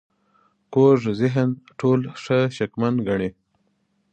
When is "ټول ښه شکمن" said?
1.79-2.93